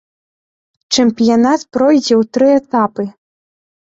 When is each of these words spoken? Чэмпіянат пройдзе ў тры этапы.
Чэмпіянат 0.95 1.61
пройдзе 1.77 2.13
ў 2.21 2.33
тры 2.39 2.47
этапы. 2.59 3.03